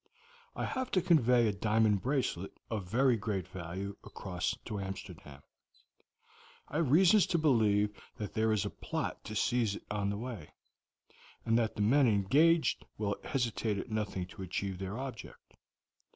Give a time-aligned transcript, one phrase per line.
[0.55, 5.43] "I have to convey a diamond bracelet of very great value across to Amsterdam.
[6.67, 10.17] I have reasons to believe that there is a plot to seize it on the
[10.17, 10.49] way,
[11.45, 15.53] and that the men engaged will hesitate at nothing to achieve their object.